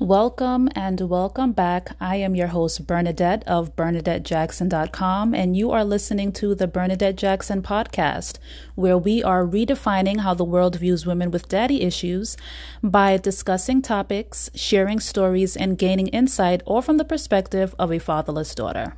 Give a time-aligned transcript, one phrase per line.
[0.00, 1.90] Welcome and welcome back.
[2.00, 7.60] I am your host, Bernadette of BernadetteJackson.com, and you are listening to the Bernadette Jackson
[7.60, 8.38] podcast,
[8.76, 12.38] where we are redefining how the world views women with daddy issues
[12.82, 18.54] by discussing topics, sharing stories, and gaining insight, all from the perspective of a fatherless
[18.54, 18.96] daughter.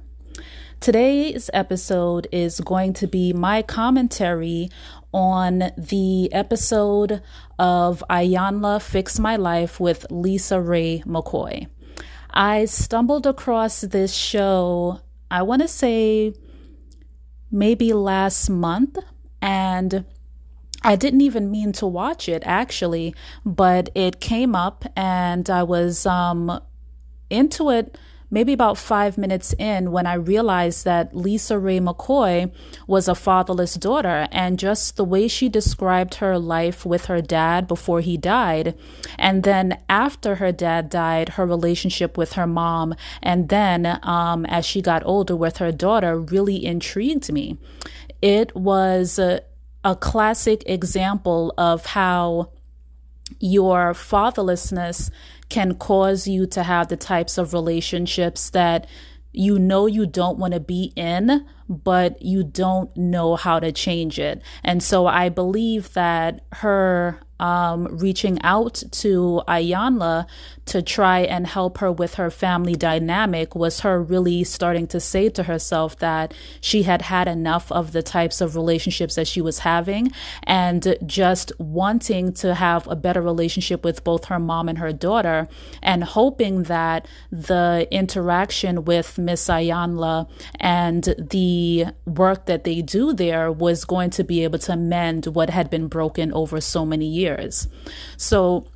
[0.79, 4.71] Today's episode is going to be my commentary
[5.13, 7.23] on the episode
[7.59, 11.69] of Iyanla Fix My Life with Lisa Raye McCoy.
[12.31, 15.01] I stumbled across this show,
[15.31, 16.35] I want to say
[17.51, 18.99] maybe last month,
[19.41, 20.05] and
[20.83, 26.07] I didn't even mean to watch it actually, but it came up and I was
[26.07, 26.61] um,
[27.31, 27.99] into it
[28.33, 32.51] maybe about five minutes in when I realized that Lisa Raye McCoy
[32.87, 34.27] was a fatherless daughter.
[34.33, 38.75] And just the way she described her life with her dad before he died,
[39.19, 44.65] and then after her dad died, her relationship with her mom, and then um, as
[44.65, 47.59] she got older with her daughter really intrigued me.
[48.23, 49.43] It was a,
[49.85, 52.51] a classic example of how
[53.41, 55.11] your fatherlessness
[55.53, 58.87] can cause you to have the types of relationships that
[59.33, 64.19] you know you don't want to be in, but you don't know how to change
[64.19, 64.41] it.
[64.65, 70.27] And so I believe that her um, reaching out to Iyanla
[70.67, 75.29] to try and help her with her family dynamic was her really starting to say
[75.29, 79.61] to herself that she had had enough of the types of relationships that she was
[79.61, 80.13] having
[80.45, 85.49] and just wanting to have a better relationship with both her mom and her daughter
[85.83, 90.29] and hoping that the interaction with Miss Iyanla
[90.61, 95.51] and the work that they do there was going to be able to mend what
[95.51, 97.69] had been broken over so many years.
[98.17, 98.67] So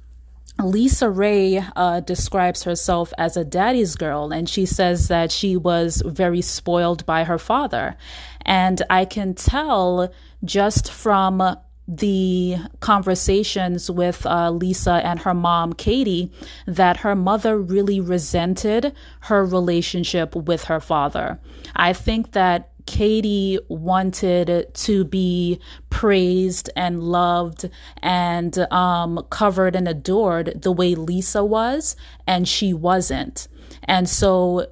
[0.58, 6.40] LisaRaye uh, describes herself as a daddy's girl, and she says that she was very
[6.40, 7.96] spoiled by her father.
[8.42, 10.12] And I can tell
[10.44, 11.56] just from
[11.88, 16.32] the conversations with uh, Lisa and her mom, Katie,
[16.66, 21.38] that her mother really resented her relationship with her father.
[21.76, 25.60] I think that Katie wanted to be
[25.90, 27.68] praised and loved
[28.02, 33.48] and um, covered and adored the way Lisa was, and she wasn't.
[33.84, 34.70] And so,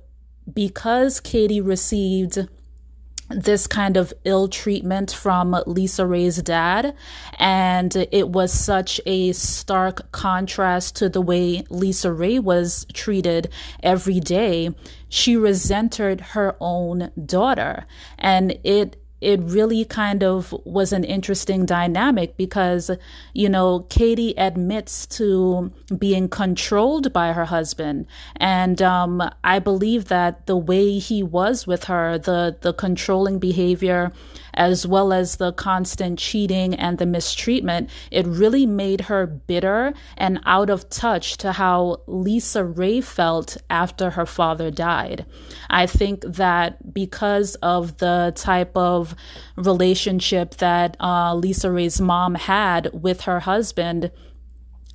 [0.53, 2.49] because Katie received
[3.31, 6.95] this kind of ill treatment from LisaRaye's dad.
[7.39, 13.51] And it was such a stark contrast to the way LisaRaye was treated
[13.83, 14.75] every day.
[15.09, 17.87] She resented her own daughter.
[18.19, 22.91] And it it really kind of was an interesting dynamic because,
[23.33, 28.07] you know, Katie admits to being controlled by her husband.
[28.37, 34.13] And um, I believe that the way he was with her, the, the controlling behavior,
[34.54, 40.41] as well as the constant cheating and the mistreatment, it really made her bitter and
[40.44, 45.26] out of touch to how LisaRaye felt after her father died.
[45.70, 49.15] I think that because of the type of
[49.56, 54.10] relationship that uh, LisaRaye's mom had with her husband,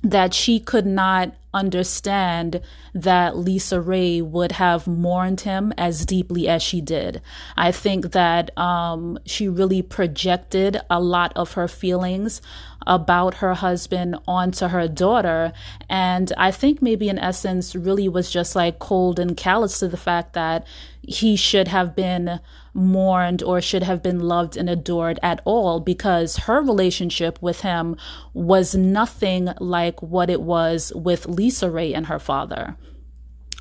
[0.02, 2.60] that she could not understand
[2.94, 7.20] that Lisa Raye would have mourned him as deeply as she did.
[7.56, 12.40] I think that um, she really projected a lot of her feelings
[12.86, 15.52] about her husband onto her daughter.
[15.88, 19.96] And I think maybe in essence really was just like cold and callous to the
[19.96, 20.66] fact that
[21.02, 22.40] he should have been
[22.72, 27.96] mourned or should have been loved and adored at all because her relationship with him
[28.32, 32.76] was nothing like what it was with Lisa Raye and her father.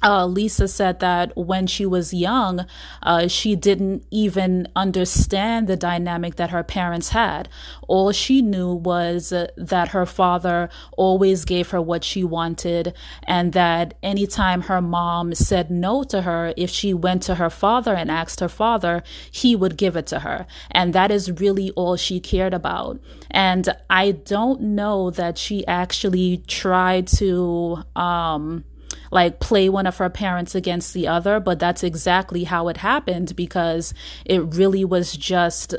[0.01, 2.65] Uh, Lisa said that when she was young,
[3.03, 7.49] uh, she didn't even understand the dynamic that her parents had.
[7.87, 12.93] All she knew was uh, that her father always gave her what she wanted,
[13.23, 17.93] and that anytime her mom said no to her, if she went to her father
[17.93, 20.47] and asked her father, he would give it to her.
[20.71, 22.99] And that is really all she cared about.
[23.29, 28.63] And I don't know that she actually tried to, um,
[29.11, 33.35] like play one of her parents against the other, but that's exactly how it happened
[33.35, 33.93] because
[34.25, 35.75] it really was just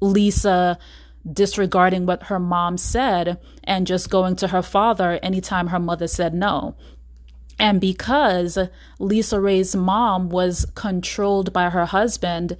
[0.00, 0.78] Lisa
[1.30, 6.34] disregarding what her mom said and just going to her father anytime her mother said
[6.34, 6.74] no.
[7.58, 8.58] And because
[8.98, 12.56] Lisa Raye's mom was controlled by her husband,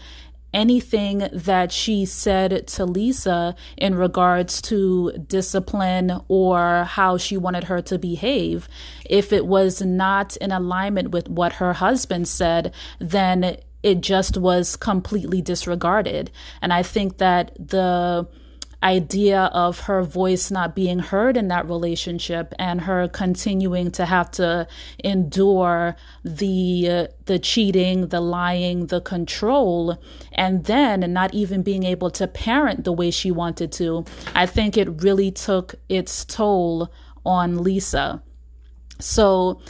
[0.52, 7.81] anything that she said to Lisa in regards to discipline or how she wanted her
[7.82, 8.69] to behave,
[9.08, 14.76] if it was not in alignment with what her husband said, then it just was
[14.76, 16.31] completely disregarded.
[16.60, 18.28] And I think that the
[18.82, 24.31] idea of her voice not being heard in that relationship and her continuing to have
[24.32, 24.67] to
[25.02, 29.99] endure the uh, the cheating, the lying, the control
[30.32, 34.05] and then not even being able to parent the way she wanted to.
[34.34, 36.93] I think it really took its toll
[37.25, 38.23] on Lisa.
[38.99, 39.61] So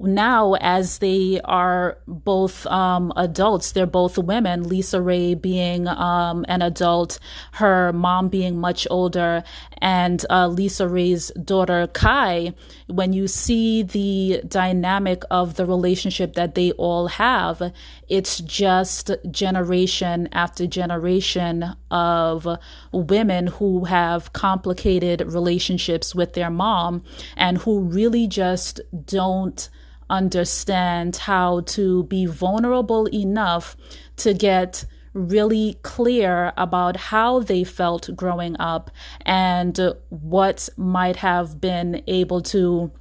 [0.00, 6.62] now as they are both um, adults they're both women lisa raye being um, an
[6.62, 7.18] adult
[7.52, 9.42] her mom being much older
[9.78, 12.52] and uh, lisa raye's daughter kai
[12.88, 17.72] when you see the dynamic of the relationship that they all have
[18.08, 22.46] it's just generation after generation of
[22.92, 27.04] women who have complicated relationships with their mom
[27.36, 29.68] and who really just don't
[30.10, 33.76] understand how to be vulnerable enough
[34.16, 38.90] to get really clear about how they felt growing up
[39.22, 39.78] and
[40.08, 42.92] what might have been able to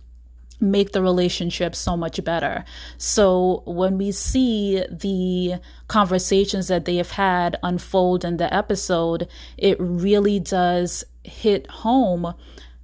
[0.62, 2.66] make the relationship so much better.
[2.98, 9.28] So when we see the conversations that they have had unfold in the episode,
[9.58, 12.34] it really does hit home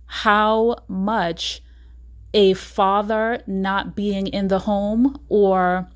[0.06, 1.62] how much
[2.36, 5.88] a father not being in the home or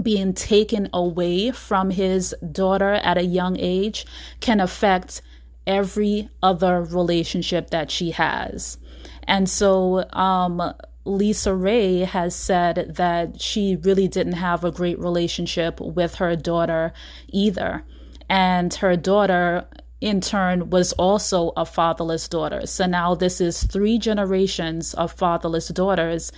[0.00, 4.06] being taken away from his daughter at a young age
[4.40, 5.20] can affect
[5.66, 8.78] every other relationship that she has.
[9.24, 10.74] And so, um,
[11.04, 16.92] Lisa Raye has said that she really didn't have a great relationship with her daughter
[17.28, 17.84] either.
[18.28, 19.66] And her daughter
[20.04, 22.66] in turn was also a fatherless daughter.
[22.66, 26.30] So now this is three generations of fatherless daughters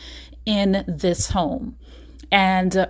[0.45, 1.77] in this home.
[2.31, 2.89] And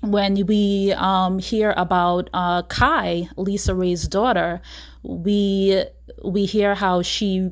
[0.00, 4.62] when we um, hear about uh, Kai, Lisa Raye's daughter,
[5.02, 5.82] we
[6.24, 7.50] we hear how she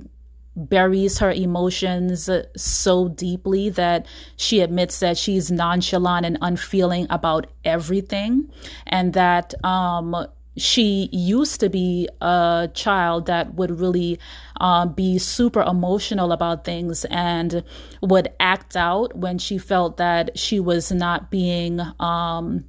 [0.54, 4.06] buries her emotions so deeply that
[4.36, 8.48] she admits that she's nonchalant and unfeeling about everything,
[8.86, 10.14] and that um,
[10.56, 14.18] she used to be a child that would really
[14.60, 17.62] uh, be super emotional about things and
[18.00, 22.64] would act out when she felt that she was not being um,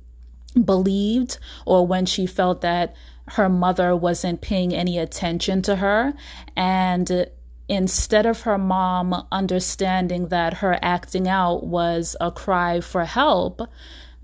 [0.63, 2.95] believed or when she felt that
[3.29, 6.13] her mother wasn't paying any attention to her.
[6.55, 7.27] And
[7.69, 13.61] instead of her mom understanding that her acting out was a cry for help,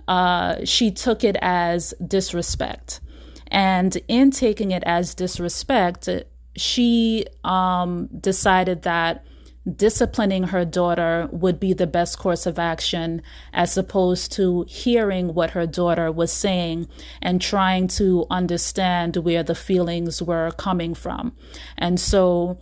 [0.07, 3.01] uh, she took it as disrespect.
[3.47, 6.09] And in taking it as disrespect,
[6.55, 9.25] she um, decided that
[9.71, 13.21] disciplining her daughter would be the best course of action
[13.53, 16.87] as opposed to hearing what her daughter was saying
[17.21, 21.33] and trying to understand where the feelings were coming from.
[21.77, 22.59] And so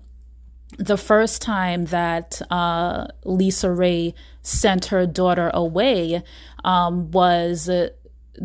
[0.77, 4.13] the first time that uh, Lisa Raye
[4.43, 6.23] sent her daughter away
[6.63, 7.69] um, was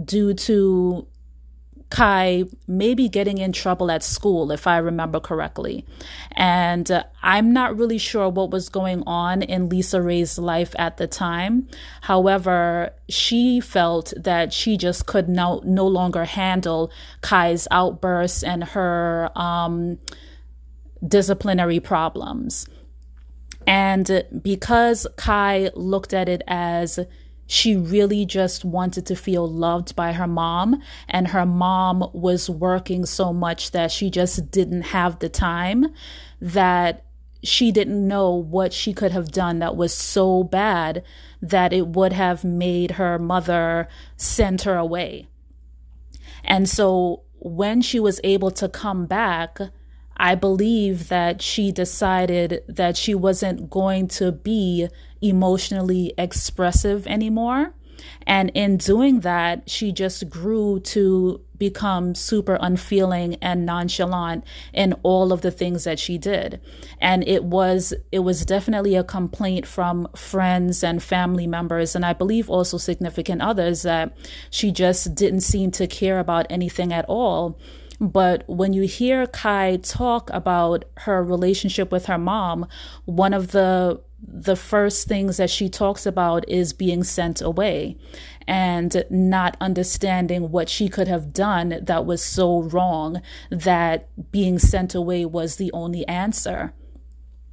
[0.05, 1.07] due to
[1.89, 5.85] Kai maybe getting in trouble at school, if I remember correctly.
[6.33, 10.97] And uh, I'm not really sure what was going on in Lisa Raye's life at
[10.97, 11.69] the time.
[12.03, 16.91] However, she felt that she just could no, no longer handle
[17.21, 19.99] Kai's outbursts and her um,
[21.07, 22.69] disciplinary problems.
[23.67, 27.01] And because Kai looked at it as
[27.47, 33.07] she really just wanted to feel loved by her mom and her mom was working
[33.07, 35.87] so much that she just didn't have the time
[36.41, 37.05] that
[37.43, 41.05] she didn't know what she could have done that was so bad
[41.41, 45.29] that it would have made her mother send her away.
[46.43, 49.59] And so when she was able to come back,
[50.17, 54.89] I believe that she decided that she wasn't going to be
[55.21, 57.75] emotionally expressive anymore.
[58.27, 65.33] And in doing that, she just grew to become super unfeeling and nonchalant in all
[65.33, 66.61] of the things that she did.
[67.01, 71.95] And it was, it was definitely a complaint from friends and family members.
[71.95, 74.17] And I believe also significant others that
[74.51, 77.59] she just didn't seem to care about anything at all.
[78.01, 82.67] But when you hear Kai talk about her relationship with her mom,
[83.05, 87.97] one of the the first things that she talks about is being sent away
[88.49, 94.95] and not understanding what she could have done that was so wrong that being sent
[94.95, 96.73] away was the only answer.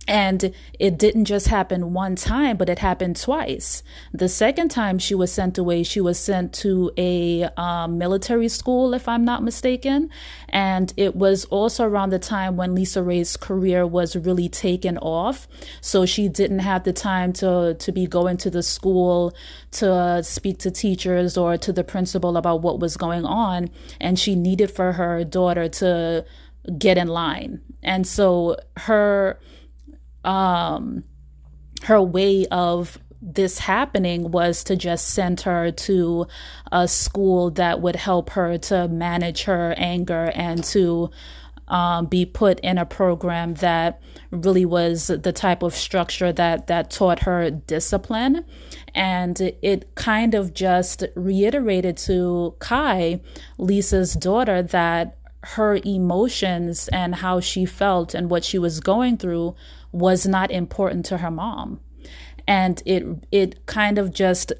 [0.06, 3.84] And it didn't just happen one time, but it happened twice.
[4.12, 8.94] The second time she was sent away, she was sent to a um, military school,
[8.94, 10.10] if I'm not mistaken.
[10.50, 15.48] And it was also around the time when Lisa Raye's career was really taken off.
[15.80, 19.34] So she didn't have the time to, to be going to the school
[19.72, 23.70] to speak to teachers or to the principal about what was going on.
[24.02, 26.26] And she needed for her daughter to
[26.78, 27.62] get in line.
[27.82, 29.40] And so her,
[30.24, 31.04] um,
[31.84, 36.28] her way of this happening was to just send her to
[36.72, 41.10] a school that would help her to manage her anger and to
[41.70, 44.02] um, be put in a program that
[44.32, 48.44] really was the type of structure that that taught her discipline.
[48.94, 53.22] And it kind of just reiterated to kai
[53.58, 59.56] lisa's daughter that her emotions and how she felt and what she was going through
[59.92, 61.80] was not important to her mom.
[62.48, 64.54] And it it kind of just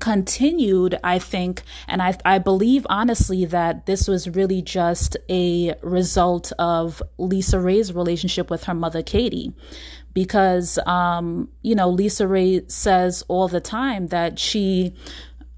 [0.00, 6.52] continued, I think, and I, I believe honestly that this was really just a result
[6.58, 9.52] of LisaRaye's relationship with her mother, Katie.
[10.12, 14.94] Because, um, you know, LisaRaye says all the time that she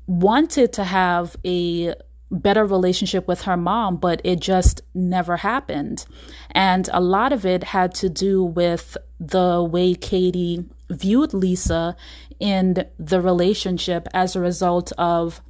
[0.07, 1.95] wanted to have a
[2.33, 6.07] better relationship with her mom, but it just never happened.
[6.51, 11.97] And a lot of it had to do with the way Katie viewed Lisa
[12.41, 15.41] in the relationship as a result of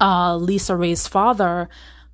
[0.00, 1.68] uh, LisaRaye's father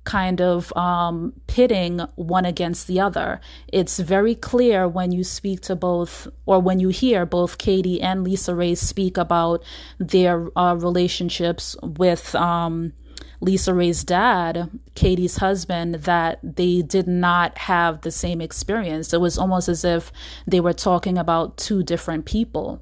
[0.05, 3.39] kind of um, pitting one against the other.
[3.67, 8.23] It's very clear when you speak to both, or when you hear both Katie and
[8.23, 9.63] Lisa Raye speak about
[9.99, 12.93] their uh, relationships with um,
[13.41, 19.13] LisaRaye's dad, Katie's husband, that they did not have the same experience.
[19.13, 20.11] It was almost as if
[20.45, 22.81] they were talking about two different people.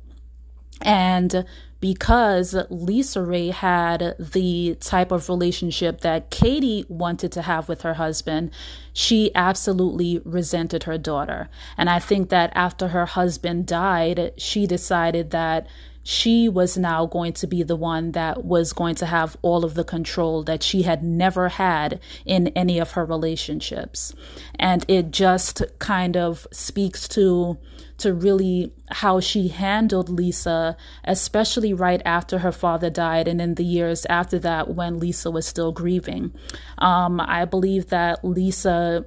[0.81, 1.45] And
[1.79, 7.95] because Lisa Raye had the type of relationship that Katie wanted to have with her
[7.95, 8.51] husband,
[8.93, 11.49] she absolutely resented her daughter.
[11.77, 15.67] And I think that after her husband died, she decided that
[16.09, 19.73] she was now going to be the one that was going to have all of
[19.73, 24.15] the control that she had never had in any of her relationships.
[24.57, 27.57] And it just kind of speaks to
[27.97, 33.65] to really how she handled Lisa, especially right after her father died and in the
[33.65, 36.33] years after that when Lisa was still grieving.
[36.77, 39.05] Um, I believe that Lisa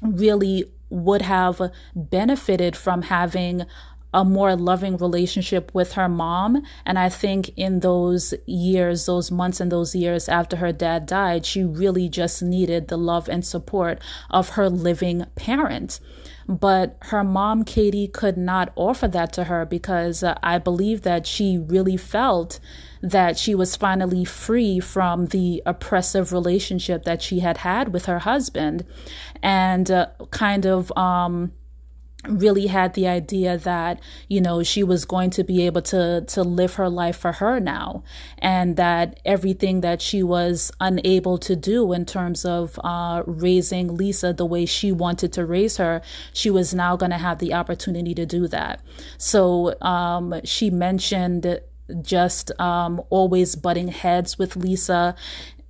[0.00, 3.64] really would have benefited from having
[4.12, 6.62] a more loving relationship with her mom.
[6.84, 11.46] And I think in those years, those months and those years after her dad died,
[11.46, 14.00] she really just needed the love and support
[14.30, 16.00] of her living parent.
[16.48, 21.24] But her mom, Katie, could not offer that to her because uh, I believe that
[21.24, 22.58] she really felt
[23.02, 28.18] that she was finally free from the oppressive relationship that she had had with her
[28.18, 28.84] husband
[29.40, 31.52] and uh, kind of, um,
[32.28, 33.98] really had the idea that
[34.28, 37.58] you know she was going to be able to to live her life for her
[37.58, 38.02] now
[38.38, 44.34] and that everything that she was unable to do in terms of uh, raising lisa
[44.34, 48.14] the way she wanted to raise her she was now going to have the opportunity
[48.14, 48.80] to do that.
[49.18, 51.60] So um, she mentioned
[52.02, 55.16] just um, always butting heads with Lisa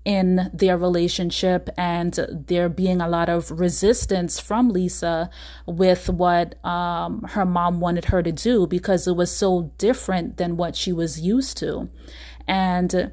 [0.05, 5.29] in their relationship and there being a lot of resistance from Lisa
[5.67, 10.57] with what um, her mom wanted her to do because it was so different than
[10.57, 11.91] what she was used to.
[12.49, 13.13] And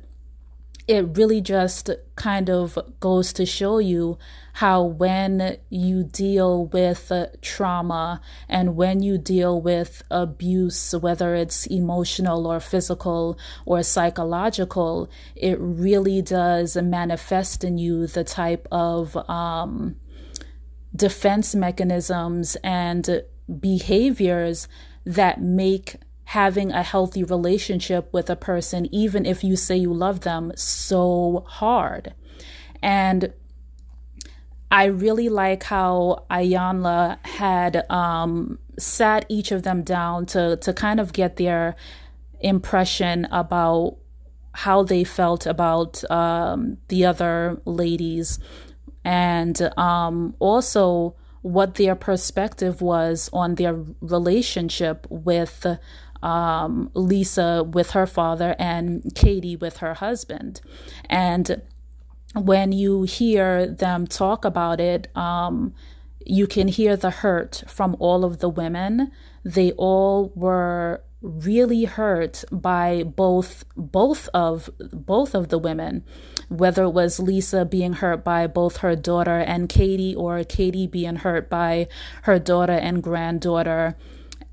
[0.87, 4.17] it really just kind of goes to show you
[4.53, 11.67] how when you deal with uh, trauma and when you deal with abuse, whether it's
[11.67, 19.97] emotional or physical or psychological, it really does manifest in you the type of um,
[20.95, 23.23] defense mechanisms and
[23.59, 24.67] behaviors
[25.05, 25.97] that make
[26.27, 31.45] having a healthy relationship with a person, even if you say you love them, so
[31.47, 32.13] hard.
[32.81, 33.31] And
[34.69, 40.99] I really like how Iyanla had um, sat each of them down to to kind
[40.99, 41.77] of get their
[42.41, 43.95] impression about
[44.51, 48.37] how they felt about um, the other ladies,
[49.05, 55.65] and um, also what their perspective was on their relationship with
[56.21, 60.61] um, Lisa with her father and Katie with her husband.
[61.09, 61.61] And
[62.33, 65.73] when you hear them talk about it, um,
[66.25, 69.11] you can hear the hurt from all of the women.
[69.43, 76.03] They all were really hurt by both both of both of the women
[76.49, 81.17] whether it was Lisa being hurt by both her daughter and Katie or Katie being
[81.17, 81.87] hurt by
[82.23, 83.97] her daughter and granddaughter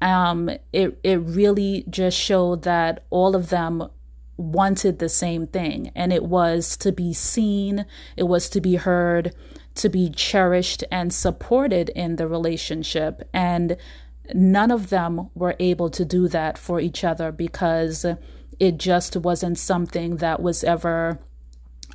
[0.04, 3.88] um it it really just showed that all of them
[4.36, 9.34] wanted the same thing and it was to be seen it was to be heard
[9.74, 13.76] to be cherished and supported in the relationship and
[14.32, 18.04] none of them were able to do that for each other because
[18.60, 21.18] it just wasn't something that was ever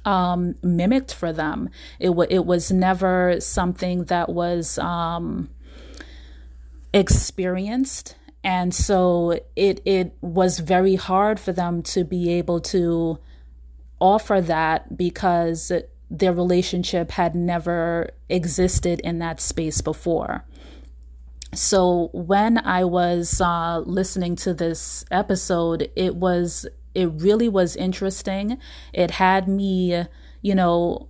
[0.06, 1.70] um, mimicked for them.
[2.00, 5.50] It, w- it was never something that was um,
[6.94, 8.16] experienced.
[8.44, 13.20] And so it, it was very hard for them to be able to
[14.00, 15.72] offer that because
[16.10, 20.46] their relationship had never existed in that space before.
[21.54, 28.58] So when I was uh, listening to this episode, it was it really was interesting.
[28.94, 30.06] It had me,
[30.42, 31.10] you know,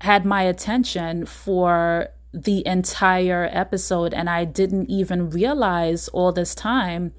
[0.00, 7.14] had my attention for the entire episode, and I didn't even realize all this time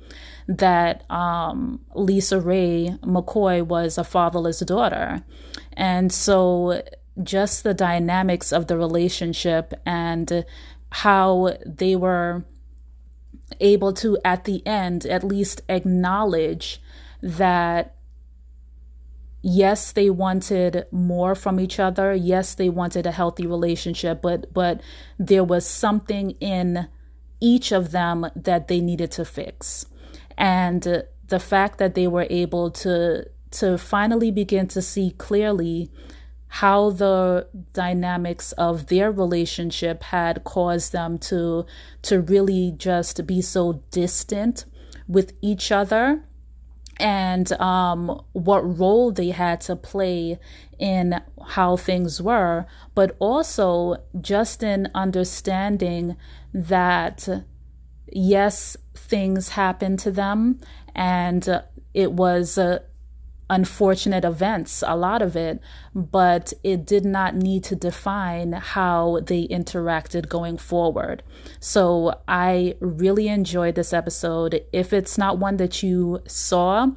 [0.48, 5.24] that um, Lisa Raye McCoy was a fatherless daughter.
[5.74, 6.84] And so
[7.24, 10.46] just the dynamics of the relationship and
[10.92, 12.46] how they were
[13.60, 16.80] able to, at the end, at least acknowledge
[17.22, 17.97] that
[19.42, 22.14] yes they wanted more from each other.
[22.14, 24.82] Yes they wanted a healthy relationship but but
[25.18, 26.88] there was something in
[27.40, 29.86] each of them that they needed to fix.
[30.38, 35.92] And the fact that they were able to to finally begin to see clearly
[36.50, 41.66] how the dynamics of their relationship had caused them to
[42.02, 44.66] to really just be so distant
[45.08, 46.24] with each other
[47.00, 50.40] and um, what role they had to play
[50.80, 56.18] in how things were, but also just in understanding
[56.54, 57.28] that
[58.12, 60.60] yes, things happened to them,
[60.96, 62.80] and it was uh,
[63.50, 65.60] unfortunate events, a lot of it,
[65.96, 71.24] but it did not need to define how they interacted going forward.
[71.60, 74.62] So I really enjoyed this episode.
[74.74, 76.88] If it's not one that you saw,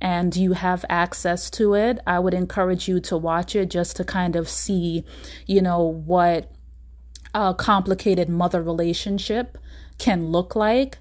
[0.00, 4.04] and you have access to it, I would encourage you to watch it just to
[4.04, 5.04] kind of see,
[5.46, 6.52] you know, what
[7.34, 9.56] a complicated mother relationship
[9.98, 10.98] can look like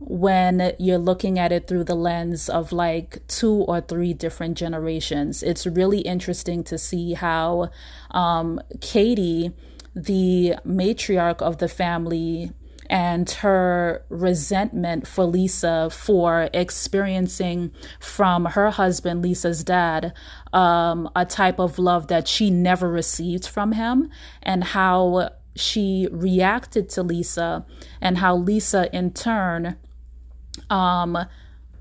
[0.00, 5.42] when you're looking at it through the lens of like two or three different generations.
[5.42, 7.70] It's really interesting to see how
[8.10, 9.52] um, Katie,
[9.94, 12.52] the matriarch of the family,
[12.88, 20.12] and her resentment for Lisa for experiencing from her husband, Lisa's dad,
[20.52, 24.10] um, a type of love that she never received from him,
[24.42, 27.64] and how she reacted to Lisa,
[28.00, 29.76] and how Lisa in turn
[30.68, 31.18] um,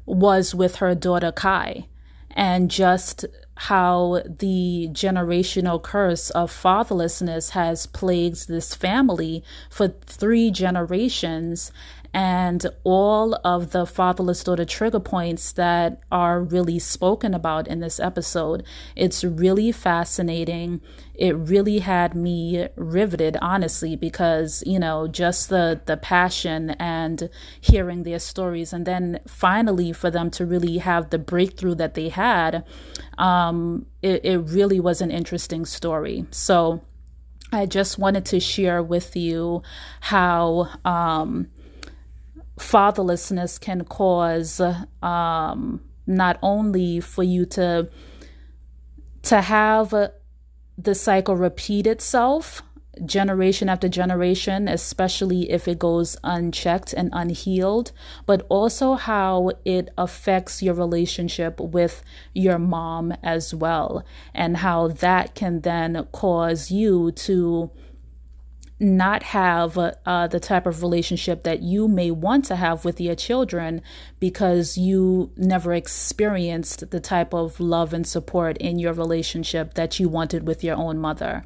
[0.06, 1.88] was with her daughter Kai,
[2.32, 11.72] and just how the generational curse of fatherlessness has plagued this family for three generations
[12.14, 18.00] and all of the fatherless daughter trigger points that are really spoken about in this
[18.00, 18.64] episode.
[18.96, 20.82] It's really fascinating.
[21.14, 27.30] It really had me riveted, honestly, because, you know, just the, the passion and
[27.62, 28.74] hearing their stories.
[28.74, 32.66] And then finally, for them to really have the breakthrough that they had,
[33.18, 36.26] um, it, it really was an interesting story.
[36.32, 36.82] So
[37.52, 39.62] I just wanted to share with you
[40.00, 41.50] how, um,
[42.60, 44.62] fatherlessness can cause
[45.02, 47.90] um, not only for you to
[49.22, 49.94] to have
[50.78, 52.62] the cycle repeat itself
[53.06, 57.92] generation after generation, especially if it goes unchecked and unhealed,
[58.26, 65.36] but also how it affects your relationship with your mom as well, and how that
[65.36, 67.72] can then cause you to
[68.80, 73.16] not have uh, the type of relationship that you may want to have with your
[73.16, 73.82] children
[74.20, 80.08] because you never experienced the type of love and support in your relationship that you
[80.08, 81.44] wanted with your own mother.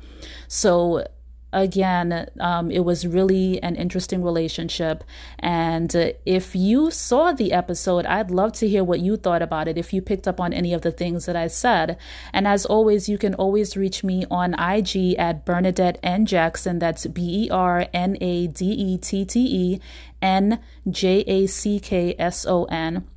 [0.48, 1.06] So,
[1.54, 5.04] again, um, it was really an interesting relationship.
[5.40, 9.68] And uh, if you saw the episode, I'd love to hear what you thought about
[9.68, 11.98] it, if you picked up on any of the things that I said.
[12.34, 16.26] And as always, you can always reach me on IG at Bernadette N.
[16.26, 16.80] Jackson.
[16.80, 19.82] That's B E R N A D E T T E
[20.22, 23.08] N J A C K S O N.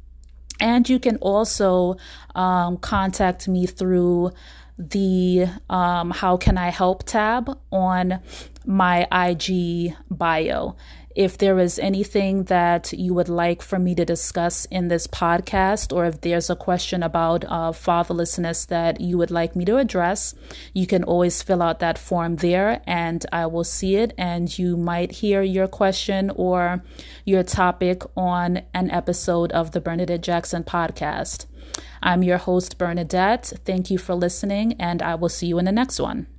[0.61, 1.97] And you can also
[2.35, 4.33] um, contact me through
[4.79, 8.21] the um, How Can I Help tab on
[8.65, 10.77] my IG bio.
[11.15, 15.97] If there is anything that you would like for me to discuss in this podcast,
[15.97, 20.35] or if there's a question about uh, fatherlessness that you would like me to address,
[20.75, 24.13] you can always fill out that form there and I will see it.
[24.19, 26.85] And you might hear your question or
[27.25, 31.47] your topic on an episode of the Bernadette Jackson podcast.
[32.03, 33.53] I'm your host, Bernadette.
[33.65, 36.27] Thank you for listening, and I will see you in the next one.